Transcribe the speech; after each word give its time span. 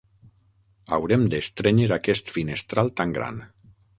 Haurem 0.97 1.25
d'estrènyer 1.33 1.91
aquest 1.97 2.33
finestral 2.39 2.93
tan 3.01 3.13
gran. 3.19 3.41